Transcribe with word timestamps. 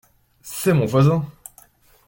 C’est 0.41 0.73
mon 0.73 0.87
voisin. 0.87 1.23